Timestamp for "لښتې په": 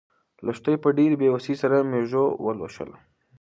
0.45-0.89